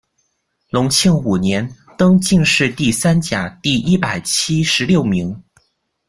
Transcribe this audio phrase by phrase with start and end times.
[0.71, 5.39] 隆庆五年，登进士第三甲第一百七十六名。